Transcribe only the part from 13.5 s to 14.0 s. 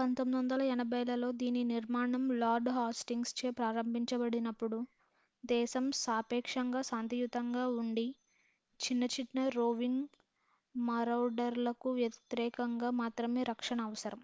రక్షణ